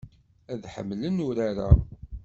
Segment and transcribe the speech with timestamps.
[0.51, 1.69] Ad ḥemmlen urar-a.